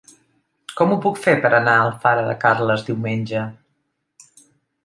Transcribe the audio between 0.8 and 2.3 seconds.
ho puc fer per anar a Alfara